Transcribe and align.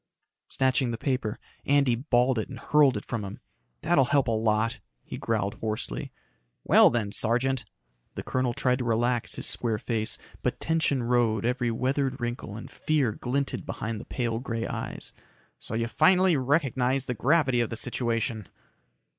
Snatching 0.49 0.89
the 0.89 0.97
paper, 0.97 1.37
Andy 1.63 1.93
balled 1.93 2.39
it 2.39 2.49
and 2.49 2.57
hurled 2.57 2.97
it 2.97 3.05
from 3.05 3.23
him. 3.23 3.39
"That'll 3.83 4.05
help 4.05 4.27
a 4.27 4.31
lot," 4.31 4.79
he 5.03 5.15
growled 5.19 5.59
hoarsely. 5.59 6.11
"Well, 6.63 6.89
then, 6.89 7.11
Sergeant." 7.11 7.65
The 8.15 8.23
colonel 8.23 8.55
tried 8.55 8.79
to 8.79 8.83
relax 8.83 9.35
his 9.35 9.45
square 9.45 9.77
face, 9.77 10.17
but 10.41 10.59
tension 10.59 11.03
rode 11.03 11.45
every 11.45 11.69
weathered 11.69 12.19
wrinkle 12.19 12.57
and 12.57 12.67
fear 12.71 13.11
glinted 13.11 13.63
behind 13.63 13.99
the 14.01 14.05
pale 14.05 14.39
gray 14.39 14.65
eyes. 14.65 15.13
"So 15.59 15.75
you 15.75 15.87
finally 15.87 16.35
recognize 16.35 17.05
the 17.05 17.13
gravity 17.13 17.61
of 17.61 17.69
the 17.69 17.75
situation." 17.77 18.47